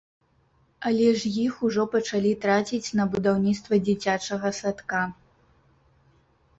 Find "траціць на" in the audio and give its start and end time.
2.47-3.07